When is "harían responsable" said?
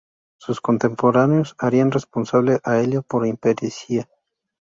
1.59-2.59